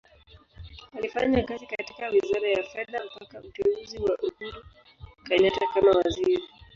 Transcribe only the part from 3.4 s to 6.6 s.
uteuzi wa Uhuru Kenyatta kama Waziri.